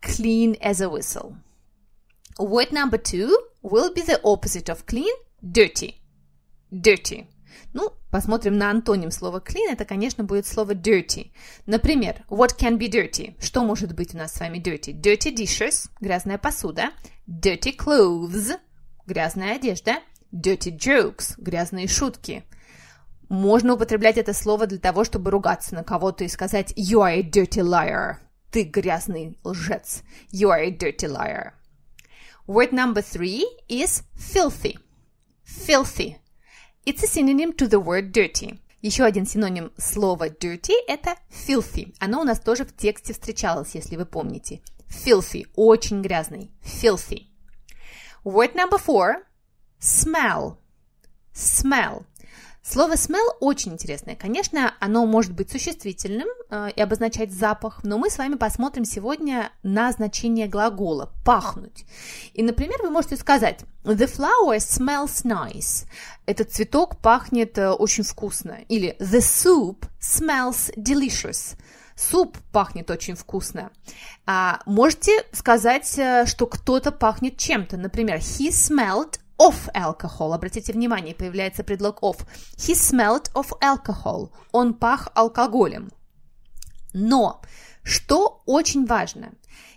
Clean 0.00 0.58
as 0.60 0.80
a 0.80 0.88
whistle. 0.88 1.36
Word 2.38 2.72
number 2.72 2.98
two 2.98 3.36
will 3.62 3.92
be 3.94 4.02
the 4.02 4.20
opposite 4.24 4.68
of 4.68 4.84
clean– 4.86 5.14
dirty. 5.52 6.00
Dirty. 6.72 7.28
Ну, 7.72 7.92
посмотрим 8.10 8.56
на 8.56 8.70
антоним 8.70 9.10
слова 9.10 9.42
clean. 9.44 9.70
Это, 9.70 9.84
конечно, 9.84 10.24
будет 10.24 10.46
слово 10.46 10.72
dirty. 10.72 11.32
Например, 11.66 12.24
what 12.28 12.58
can 12.58 12.78
be 12.78 12.88
dirty? 12.88 13.34
Что 13.40 13.64
может 13.64 13.94
быть 13.94 14.14
у 14.14 14.18
нас 14.18 14.32
с 14.34 14.40
вами 14.40 14.58
dirty? 14.58 14.92
Dirty 14.92 15.34
dishes– 15.34 15.88
грязная 16.00 16.38
посуда. 16.38 16.90
Dirty 17.28 17.76
clothes– 17.76 18.58
грязная 19.06 19.56
одежда. 19.56 19.98
Dirty 20.32 20.76
jokes– 20.76 21.34
грязные 21.38 21.88
шутки. 21.88 22.44
Можно 23.28 23.74
употреблять 23.74 24.18
это 24.18 24.32
слово 24.32 24.66
для 24.66 24.78
того, 24.78 25.04
чтобы 25.04 25.30
ругаться 25.30 25.74
на 25.74 25.82
кого-то 25.82 26.24
и 26.24 26.28
сказать 26.28 26.72
You 26.76 27.00
are 27.00 27.18
a 27.18 27.22
dirty 27.22 27.62
liar. 27.62 28.16
Ты 28.50 28.62
грязный 28.62 29.38
лжец. 29.42 30.02
You 30.32 30.50
are 30.50 30.60
a 30.60 30.70
dirty 30.70 31.08
liar. 31.08 31.54
Word 32.46 32.72
number 32.72 33.02
three 33.02 33.44
is 33.68 34.02
filthy. 34.14 34.76
Filthy. 35.44 36.18
It's 36.86 37.02
a 37.02 37.06
synonym 37.06 37.54
to 37.54 37.66
the 37.66 37.82
word 37.82 38.12
dirty. 38.12 38.58
Еще 38.82 39.04
один 39.04 39.24
синоним 39.24 39.72
слова 39.78 40.28
dirty– 40.28 40.74
это 40.86 41.16
filthy. 41.30 41.94
Оно 41.98 42.20
у 42.20 42.24
нас 42.24 42.38
тоже 42.38 42.66
в 42.66 42.76
тексте 42.76 43.14
встречалось, 43.14 43.74
если 43.74 43.96
вы 43.96 44.04
помните. 44.04 44.60
Filthy– 44.86 45.46
очень 45.56 46.02
грязный. 46.02 46.50
Filthy. 46.62 47.28
Word 48.22 48.54
number 48.54 48.78
four– 48.78 49.24
smell. 49.80 50.58
Smell. 51.32 52.04
Слово 52.66 52.94
smell 52.94 53.28
очень 53.40 53.74
интересное. 53.74 54.16
Конечно, 54.16 54.74
оно 54.80 55.04
может 55.04 55.32
быть 55.32 55.50
существительным 55.50 56.28
э, 56.48 56.70
и 56.74 56.80
обозначать 56.80 57.30
запах, 57.30 57.84
но 57.84 57.98
мы 57.98 58.08
с 58.08 58.16
вами 58.16 58.36
посмотрим 58.36 58.86
сегодня 58.86 59.52
на 59.62 59.92
значение 59.92 60.48
глагола 60.48 61.12
пахнуть. 61.26 61.84
И, 62.32 62.42
например, 62.42 62.80
вы 62.82 62.88
можете 62.88 63.18
сказать 63.18 63.60
The 63.84 64.10
flower 64.10 64.56
smells 64.56 65.24
nice. 65.24 65.86
Этот 66.24 66.52
цветок 66.52 66.96
пахнет 67.02 67.58
э, 67.58 67.70
очень 67.70 68.02
вкусно. 68.02 68.60
Или 68.68 68.96
The 68.98 69.18
soup 69.18 69.84
smells 70.00 70.74
delicious. 70.74 71.58
Суп 71.96 72.38
пахнет 72.50 72.90
очень 72.90 73.14
вкусно. 73.14 73.72
А 74.24 74.60
можете 74.64 75.12
сказать, 75.32 75.98
э, 75.98 76.24
что 76.24 76.46
кто-то 76.46 76.92
пахнет 76.92 77.36
чем-то. 77.36 77.76
Например, 77.76 78.16
he 78.16 78.48
smelled 78.48 79.18
of 79.38 79.68
alcohol. 79.74 80.32
Обратите 80.32 80.72
внимание, 80.72 81.14
появляется 81.14 81.64
предлог 81.64 82.02
of. 82.02 82.26
He 82.56 82.74
smelled 82.74 83.30
of 83.34 83.52
alcohol. 83.60 84.30
Он 84.52 84.74
пах 84.74 85.08
алкоголем. 85.14 85.90
Но, 86.92 87.42
что 87.82 88.42
очень 88.46 88.86
важно, 88.86 89.32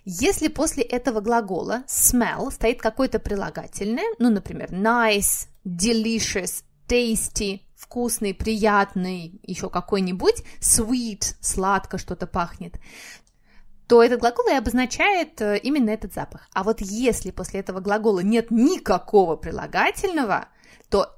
если 0.05 0.47
после 0.47 0.83
этого 0.83 1.19
глагола 1.19 1.83
smell 1.87 2.51
стоит 2.51 2.81
какое-то 2.81 3.19
прилагательное, 3.19 4.05
ну, 4.19 4.29
например, 4.29 4.71
nice, 4.71 5.47
delicious, 5.65 6.63
tasty, 6.87 7.61
вкусный, 7.75 8.33
приятный, 8.33 9.39
еще 9.43 9.69
какой-нибудь, 9.69 10.43
sweet, 10.61 11.35
сладко 11.41 11.97
что-то 11.97 12.27
пахнет, 12.27 12.79
то 13.87 14.03
этот 14.03 14.19
глагол 14.19 14.47
и 14.49 14.53
обозначает 14.53 15.41
э, 15.41 15.57
именно 15.59 15.89
этот 15.89 16.13
запах. 16.13 16.47
А 16.53 16.63
вот 16.63 16.81
если 16.81 17.31
после 17.31 17.61
этого 17.61 17.79
глагола 17.79 18.19
нет 18.19 18.51
никакого 18.51 19.37
прилагательного, 19.37 20.49
то 20.89 21.17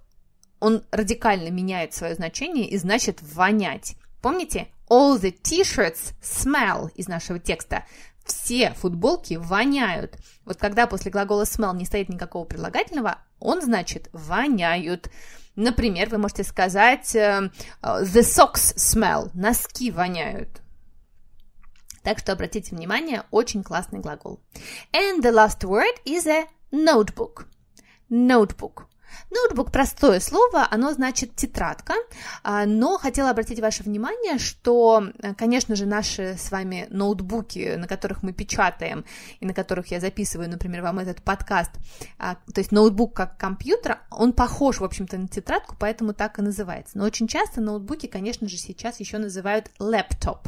он 0.59 0.83
радикально 0.91 1.49
меняет 1.49 1.93
свое 1.93 2.15
значение 2.15 2.67
и 2.69 2.77
значит 2.77 3.19
вонять. 3.21 3.95
Помните? 4.21 4.67
All 4.89 5.19
the 5.19 5.31
t-shirts 5.31 6.13
smell 6.21 6.91
из 6.95 7.07
нашего 7.07 7.39
текста. 7.39 7.85
Все 8.25 8.73
футболки 8.75 9.35
воняют. 9.35 10.17
Вот 10.45 10.57
когда 10.57 10.85
после 10.85 11.11
глагола 11.11 11.43
smell 11.43 11.75
не 11.75 11.85
стоит 11.85 12.09
никакого 12.09 12.45
прилагательного, 12.45 13.17
он 13.39 13.61
значит 13.61 14.09
воняют. 14.13 15.09
Например, 15.55 16.09
вы 16.09 16.19
можете 16.19 16.43
сказать 16.43 17.15
э, 17.15 17.49
the 17.81 18.21
socks 18.21 18.75
smell. 18.75 19.31
Носки 19.33 19.89
воняют. 19.89 20.61
Так 22.03 22.19
что 22.19 22.31
обратите 22.31 22.75
внимание, 22.75 23.23
очень 23.31 23.63
классный 23.63 23.99
глагол. 23.99 24.39
And 24.93 25.21
the 25.21 25.31
last 25.31 25.61
word 25.63 25.95
is 26.05 26.27
a 26.27 26.47
notebook. 26.71 27.45
Notebook. 28.09 28.89
Ноутбук– 29.31 29.71
простое 29.71 30.19
слово, 30.19 30.67
оно 30.69 30.91
значит 30.93 31.35
тетрадка, 31.35 31.93
а, 32.43 32.65
но 32.65 32.97
хотела 32.97 33.29
обратить 33.29 33.59
ваше 33.59 33.83
внимание, 33.83 34.39
что, 34.39 35.03
конечно 35.37 35.75
же, 35.75 35.85
наши 35.85 36.35
с 36.37 36.51
вами 36.51 36.87
ноутбуки, 36.89 37.75
на 37.75 37.87
которых 37.87 38.23
мы 38.23 38.33
печатаем 38.33 39.05
и 39.39 39.45
на 39.45 39.53
которых 39.53 39.87
я 39.87 39.99
записываю, 39.99 40.49
например, 40.49 40.81
вам 40.81 40.99
этот 40.99 41.21
подкаст, 41.21 41.71
а, 42.17 42.35
то 42.53 42.59
есть 42.59 42.71
ноутбук 42.71 43.15
как 43.15 43.37
компьютер, 43.37 43.99
он 44.09 44.33
похож, 44.33 44.79
в 44.79 44.83
общем-то, 44.83 45.17
на 45.17 45.27
тетрадку, 45.27 45.75
поэтому 45.79 46.13
так 46.13 46.39
и 46.39 46.41
называется. 46.41 46.97
Но 46.97 47.05
очень 47.05 47.27
часто 47.27 47.61
ноутбуки, 47.61 48.07
конечно 48.07 48.47
же, 48.47 48.57
сейчас 48.57 48.99
еще 48.99 49.17
называют 49.17 49.71
лэптоп 49.79 50.47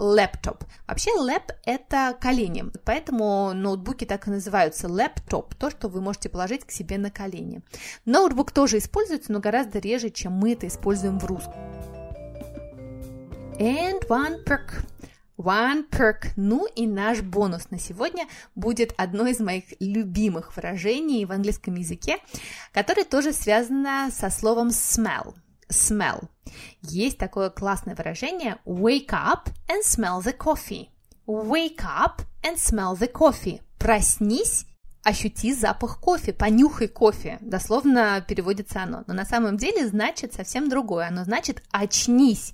laptop. 0.00 0.62
Вообще 0.88 1.10
lap– 1.20 1.52
это 1.64 2.16
колени, 2.20 2.64
поэтому 2.84 3.52
ноутбуки 3.52 4.04
так 4.04 4.26
и 4.26 4.30
называются 4.30 4.88
laptop, 4.88 5.54
то, 5.58 5.70
что 5.70 5.88
вы 5.88 6.00
можете 6.00 6.28
положить 6.28 6.64
к 6.64 6.70
себе 6.70 6.98
на 6.98 7.10
колени. 7.10 7.62
Ноутбук 8.06 8.50
тоже 8.50 8.78
используется, 8.78 9.30
но 9.32 9.40
гораздо 9.40 9.78
реже, 9.78 10.10
чем 10.10 10.32
мы 10.32 10.52
это 10.52 10.66
используем 10.66 11.18
в 11.18 11.26
русском. 11.26 11.54
And 13.58 14.00
one 14.08 14.42
perk. 14.44 14.86
One 15.36 15.88
perk. 15.90 16.32
Ну 16.36 16.66
и 16.74 16.86
наш 16.86 17.20
бонус 17.20 17.70
на 17.70 17.78
сегодня 17.78 18.26
будет 18.54 18.94
одно 18.96 19.26
из 19.26 19.38
моих 19.38 19.64
любимых 19.80 20.56
выражений 20.56 21.24
в 21.26 21.32
английском 21.32 21.74
языке, 21.74 22.18
которое 22.72 23.04
тоже 23.04 23.32
связано 23.32 24.10
со 24.12 24.30
словом 24.30 24.68
smell. 24.68 25.34
Smell. 25.70 26.28
Есть 26.82 27.18
такое 27.18 27.50
классное 27.50 27.94
выражение 27.94 28.58
wake 28.64 29.10
up 29.10 29.48
and 29.68 29.82
smell 29.84 30.20
the 30.20 30.36
coffee. 30.36 30.88
Wake 31.26 31.82
up 31.82 32.22
and 32.42 32.56
smell 32.56 32.96
the 32.98 33.10
coffee. 33.10 33.60
Проснись 33.78 34.66
ощути 35.02 35.54
запах 35.54 35.98
кофе, 36.00 36.32
понюхай 36.32 36.88
кофе. 36.88 37.38
Дословно 37.40 38.24
переводится 38.26 38.82
оно. 38.82 39.04
Но 39.06 39.14
на 39.14 39.24
самом 39.24 39.56
деле 39.56 39.86
значит 39.86 40.34
совсем 40.34 40.68
другое. 40.68 41.08
Оно 41.08 41.24
значит 41.24 41.62
очнись, 41.70 42.52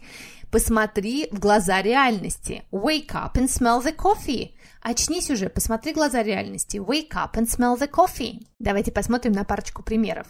посмотри 0.50 1.28
в 1.32 1.38
глаза 1.38 1.82
реальности. 1.82 2.64
Wake 2.70 3.12
up 3.12 3.34
and 3.34 3.48
smell 3.48 3.82
the 3.82 3.96
coffee. 3.96 4.52
Очнись 4.82 5.30
уже, 5.30 5.48
посмотри 5.48 5.92
в 5.92 5.96
глаза 5.96 6.22
реальности. 6.22 6.76
Wake 6.76 7.12
up 7.14 7.32
and 7.34 7.46
smell 7.46 7.78
the 7.78 7.90
coffee. 7.90 8.46
Давайте 8.58 8.92
посмотрим 8.92 9.32
на 9.32 9.44
парочку 9.44 9.82
примеров. 9.82 10.26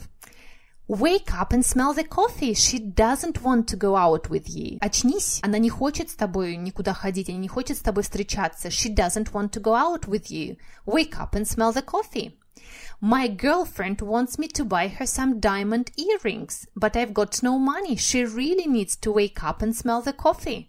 Wake 0.87 1.33
up 1.33 1.53
and 1.53 1.65
smell 1.65 1.93
the 1.93 2.03
coffee. 2.03 2.53
She 2.53 2.77
doesn't 2.77 3.41
want 3.41 3.67
to 3.69 3.77
go 3.77 3.95
out 3.95 4.29
with 4.29 4.49
you. 4.49 4.77
Очнись. 4.81 5.39
Она 5.41 5.57
не 5.57 5.69
хочет 5.69 6.09
с 6.09 6.15
тобой 6.15 6.57
никуда 6.57 6.93
ходить, 6.93 7.29
она 7.29 7.37
не 7.37 7.47
хочет 7.47 7.77
с 7.77 7.81
тобой 7.81 8.03
встречаться. 8.03 8.67
She 8.67 8.93
doesn't 8.93 9.31
want 9.31 9.51
to 9.51 9.61
go 9.61 9.73
out 9.73 10.07
with 10.07 10.29
you. 10.29 10.57
Wake 10.85 11.17
up 11.17 11.33
and 11.33 11.47
smell 11.47 11.71
the 11.71 11.81
coffee. 11.81 12.37
My 12.99 13.27
girlfriend 13.27 14.01
wants 14.01 14.37
me 14.37 14.47
to 14.49 14.65
buy 14.65 14.89
her 14.89 15.05
some 15.05 15.39
diamond 15.39 15.91
earrings, 15.97 16.67
but 16.75 16.95
I've 16.95 17.13
got 17.13 17.41
no 17.41 17.57
money. 17.57 17.95
She 17.95 18.25
really 18.25 18.67
needs 18.67 18.95
to 18.97 19.11
wake 19.11 19.43
up 19.43 19.61
and 19.61 19.73
smell 19.73 20.01
the 20.01 20.13
coffee. 20.13 20.67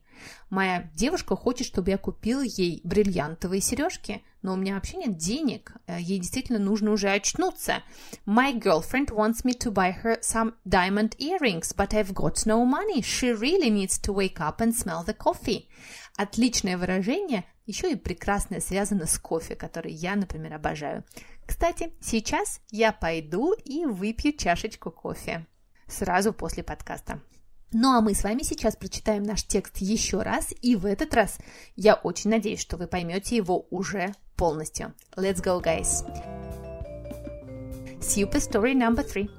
Моя 0.50 0.90
девушка 0.94 1.34
хочет, 1.34 1.66
чтобы 1.66 1.90
я 1.90 1.98
купил 1.98 2.42
ей 2.42 2.80
бриллиантовые 2.84 3.60
сережки, 3.60 4.22
но 4.47 4.53
у 4.53 4.55
меня 4.55 4.75
вообще 4.75 4.95
нет 4.95 5.17
денег. 5.17 5.73
Э, 5.87 5.99
ей 5.99 6.19
действительно 6.19 6.57
нужно 6.57 6.91
уже 6.91 7.09
очнуться. 7.09 7.83
My 8.25 8.57
girlfriend 8.57 9.09
wants 9.09 9.43
me 9.43 9.51
to 9.59 9.73
buy 9.73 9.93
her 10.03 10.21
some 10.21 10.53
diamond 10.65 11.17
earrings, 11.17 11.75
but 11.75 11.89
I've 11.89 12.13
got 12.13 12.45
no 12.45 12.65
money. 12.65 13.01
She 13.01 13.33
really 13.33 13.69
needs 13.69 13.99
to 14.03 14.13
wake 14.13 14.39
up 14.39 14.61
and 14.61 14.71
smell 14.71 15.05
the 15.05 15.17
coffee. 15.17 15.65
Отличное 16.15 16.77
выражение, 16.77 17.43
еще 17.65 17.91
и 17.91 17.97
прекрасное, 17.97 18.61
связано 18.61 19.05
с 19.05 19.19
кофе, 19.19 19.57
который 19.57 19.91
я, 19.91 20.15
например, 20.15 20.53
обожаю. 20.53 21.03
Кстати, 21.45 21.91
сейчас 21.99 22.61
я 22.71 22.93
пойду 22.93 23.51
и 23.51 23.85
выпью 23.85 24.31
чашечку 24.31 24.91
кофе. 24.91 25.45
Сразу 25.87 26.31
после 26.31 26.63
подкаста. 26.63 27.19
Ну 27.73 27.97
а 27.97 28.01
мы 28.01 28.13
с 28.13 28.23
вами 28.23 28.43
сейчас 28.43 28.75
прочитаем 28.75 29.23
наш 29.23 29.43
текст 29.43 29.77
еще 29.77 30.21
раз, 30.21 30.53
и 30.61 30.75
в 30.75 30.85
этот 30.85 31.13
раз 31.13 31.37
я 31.75 31.95
очень 31.95 32.29
надеюсь, 32.29 32.61
что 32.61 32.77
вы 32.77 32.87
поймете 32.87 33.35
его 33.35 33.67
уже 33.69 34.13
полностью. 34.37 34.93
Let's 35.15 35.43
go, 35.43 35.61
guys! 35.61 36.05
Super 37.99 38.39
story 38.39 38.73
number 38.73 39.03
three. 39.03 39.29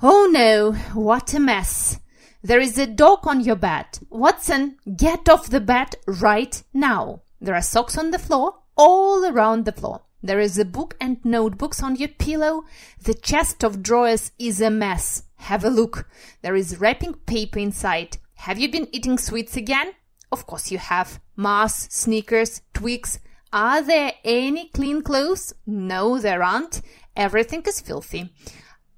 Oh 0.00 0.30
no, 0.32 0.74
what 0.94 1.34
a 1.34 1.38
mess! 1.38 1.98
There 2.42 2.60
is 2.60 2.78
a 2.78 2.86
dog 2.86 3.26
on 3.26 3.40
your 3.40 3.56
bed. 3.56 4.00
Watson, 4.08 4.78
get 4.86 5.28
off 5.28 5.50
the 5.50 5.60
bed 5.60 5.96
right 6.06 6.62
now. 6.72 7.20
There 7.38 7.54
are 7.54 7.60
socks 7.60 7.98
on 7.98 8.12
the 8.12 8.18
floor, 8.18 8.54
all 8.76 9.26
around 9.26 9.66
the 9.66 9.72
floor. 9.72 10.00
There 10.22 10.40
is 10.40 10.58
a 10.58 10.64
book 10.64 10.96
and 11.00 11.24
notebooks 11.24 11.82
on 11.82 11.96
your 11.96 12.08
pillow. 12.08 12.64
The 13.02 13.14
chest 13.14 13.64
of 13.64 13.82
drawers 13.82 14.32
is 14.38 14.60
a 14.60 14.70
mess. 14.70 15.22
Have 15.36 15.64
a 15.64 15.70
look. 15.70 16.08
There 16.42 16.56
is 16.56 16.78
wrapping 16.78 17.14
paper 17.26 17.58
inside. 17.58 18.18
Have 18.34 18.58
you 18.58 18.70
been 18.70 18.88
eating 18.92 19.16
sweets 19.16 19.56
again? 19.56 19.92
Of 20.30 20.46
course 20.46 20.70
you 20.70 20.78
have. 20.78 21.20
Mars, 21.36 21.88
sneakers, 21.90 22.62
twigs. 22.74 23.18
Are 23.52 23.82
there 23.82 24.12
any 24.24 24.68
clean 24.68 25.02
clothes? 25.02 25.54
No, 25.66 26.18
there 26.18 26.42
aren't. 26.42 26.82
Everything 27.16 27.62
is 27.66 27.80
filthy. 27.80 28.30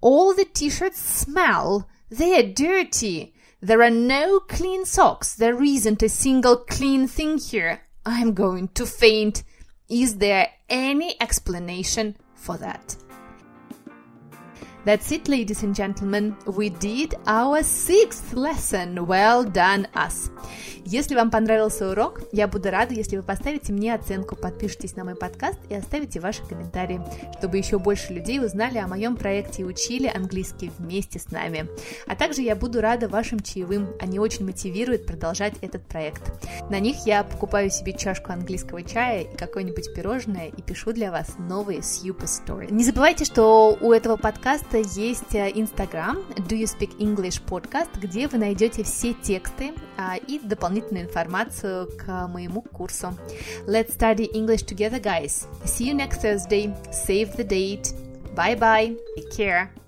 All 0.00 0.34
the 0.34 0.44
t-shirts 0.44 0.98
smell. 0.98 1.88
They're 2.10 2.42
dirty. 2.42 3.34
There 3.60 3.82
are 3.82 3.90
no 3.90 4.40
clean 4.40 4.84
socks. 4.84 5.36
There 5.36 5.62
isn't 5.62 6.02
a 6.02 6.08
single 6.08 6.56
clean 6.56 7.06
thing 7.06 7.38
here. 7.38 7.82
I'm 8.04 8.34
going 8.34 8.68
to 8.74 8.84
faint. 8.84 9.44
Is 9.92 10.16
there 10.16 10.48
any 10.70 11.20
explanation 11.20 12.16
for 12.34 12.56
that? 12.56 12.96
That's 14.84 15.12
it, 15.12 15.28
ladies 15.28 15.62
and 15.62 15.76
gentlemen. 15.76 16.34
We 16.44 16.70
did 16.70 17.14
our 17.28 17.62
sixth 17.62 18.34
lesson. 18.34 19.06
Well 19.06 19.44
done, 19.44 19.86
us. 19.94 20.32
Если 20.84 21.14
вам 21.14 21.30
понравился 21.30 21.88
урок, 21.90 22.22
я 22.32 22.48
буду 22.48 22.70
рада, 22.70 22.92
если 22.92 23.16
вы 23.16 23.22
поставите 23.22 23.72
мне 23.72 23.94
оценку, 23.94 24.34
подпишитесь 24.34 24.96
на 24.96 25.04
мой 25.04 25.14
подкаст 25.14 25.58
и 25.68 25.74
оставите 25.74 26.18
ваши 26.18 26.42
комментарии, 26.44 27.00
чтобы 27.38 27.58
еще 27.58 27.78
больше 27.78 28.12
людей 28.12 28.44
узнали 28.44 28.78
о 28.78 28.88
моем 28.88 29.16
проекте 29.16 29.62
и 29.62 29.64
учили 29.64 30.10
английский 30.12 30.72
вместе 30.78 31.20
с 31.20 31.30
нами. 31.30 31.68
А 32.08 32.16
также 32.16 32.42
я 32.42 32.56
буду 32.56 32.80
рада 32.80 33.08
вашим 33.08 33.38
чаевым, 33.38 33.90
они 34.00 34.18
очень 34.18 34.44
мотивируют 34.44 35.06
продолжать 35.06 35.54
этот 35.60 35.86
проект. 35.86 36.22
На 36.68 36.80
них 36.80 37.06
я 37.06 37.22
покупаю 37.22 37.70
себе 37.70 37.92
чашку 37.92 38.32
английского 38.32 38.82
чая 38.82 39.22
и 39.22 39.36
какое-нибудь 39.36 39.94
пирожное 39.94 40.48
и 40.48 40.62
пишу 40.62 40.92
для 40.92 41.12
вас 41.12 41.36
новые 41.38 41.78
super 41.78 42.24
story. 42.24 42.72
Не 42.72 42.82
забывайте, 42.82 43.24
что 43.24 43.78
у 43.80 43.92
этого 43.92 44.16
подкаста 44.16 44.71
есть 44.78 45.34
э, 45.34 45.50
Instagram 45.50 46.24
Do 46.48 46.56
You 46.56 46.64
Speak 46.64 46.96
English 46.98 47.42
Podcast, 47.46 47.90
где 48.00 48.28
вы 48.28 48.38
найдете 48.38 48.82
все 48.82 49.14
тексты 49.14 49.72
а, 49.96 50.16
и 50.16 50.38
дополнительную 50.38 51.06
информацию 51.06 51.88
к 51.98 52.28
моему 52.28 52.62
курсу. 52.62 53.14
Let's 53.66 53.96
study 53.96 54.30
English 54.32 54.64
together, 54.64 55.00
guys. 55.00 55.46
See 55.64 55.90
you 55.90 55.94
next 55.94 56.22
Thursday. 56.22 56.74
Save 56.90 57.36
the 57.36 57.46
date. 57.46 57.94
Bye 58.34 58.56
bye. 58.56 58.96
Take 59.16 59.30
care. 59.30 59.81